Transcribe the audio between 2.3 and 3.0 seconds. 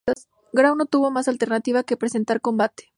combate.